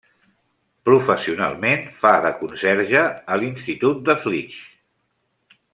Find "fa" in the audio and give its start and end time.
2.05-2.15